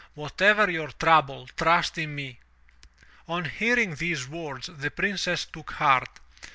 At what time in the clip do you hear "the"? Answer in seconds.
4.75-4.89